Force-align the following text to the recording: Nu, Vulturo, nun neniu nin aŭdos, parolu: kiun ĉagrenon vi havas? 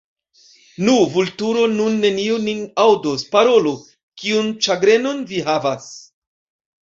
Nu, 0.85 0.93
Vulturo, 1.15 1.65
nun 1.73 1.97
neniu 2.05 2.37
nin 2.45 2.63
aŭdos, 2.85 3.25
parolu: 3.35 3.75
kiun 4.21 4.49
ĉagrenon 4.69 5.21
vi 5.33 5.45
havas? 5.51 5.91